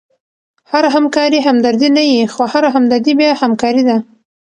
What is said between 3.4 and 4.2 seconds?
همکاري ده.